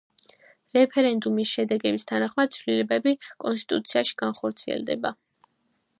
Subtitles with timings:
[0.77, 3.15] რეფერენდუმის შედეგების თანახმად ცვლილებები
[3.45, 5.17] კონსტიტუციაში განხორციელდება.